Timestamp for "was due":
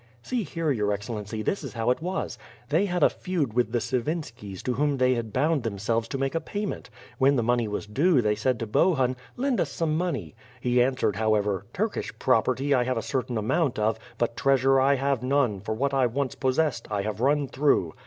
7.67-8.19